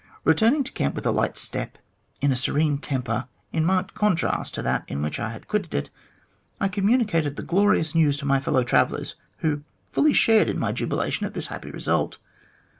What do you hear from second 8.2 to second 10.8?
my fellow travellers, who fully shared in my